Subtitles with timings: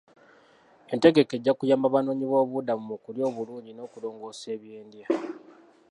[0.93, 5.05] Entegeka ejja kuyamba abanoonyi b'obubuddamu mu kulya obulungi n'okulongoosa eby'endya.